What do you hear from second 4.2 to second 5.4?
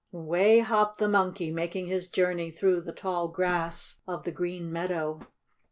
the green meadow.